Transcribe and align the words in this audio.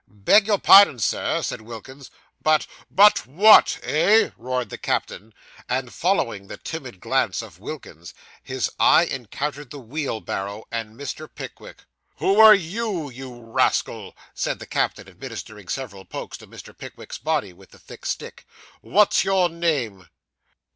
'Beg 0.07 0.47
your 0.47 0.57
pardon, 0.57 0.97
sir,' 0.97 1.43
said 1.43 1.61
Wilkins, 1.61 2.09
'but' 2.41 2.65
'But 2.89 3.23
what? 3.27 3.77
Eh?' 3.83 4.31
roared 4.35 4.71
the 4.71 4.77
captain; 4.79 5.31
and 5.69 5.93
following 5.93 6.47
the 6.47 6.57
timid 6.57 6.99
glance 6.99 7.43
of 7.43 7.59
Wilkins, 7.59 8.15
his 8.41 8.71
eyes 8.79 9.09
encountered 9.09 9.69
the 9.69 9.77
wheel 9.77 10.19
barrow 10.19 10.63
and 10.71 10.99
Mr. 10.99 11.29
Pickwick. 11.31 11.83
'Who 12.15 12.39
are 12.39 12.55
you, 12.55 13.11
you 13.11 13.43
rascal?' 13.43 14.15
said 14.33 14.57
the 14.57 14.65
captain, 14.65 15.07
administering 15.07 15.67
several 15.67 16.03
pokes 16.03 16.35
to 16.39 16.47
Mr. 16.47 16.75
Pickwick's 16.75 17.19
body 17.19 17.53
with 17.53 17.69
the 17.69 17.77
thick 17.77 18.03
stick. 18.07 18.47
'What's 18.81 19.23
your 19.23 19.49
name? 19.49 20.07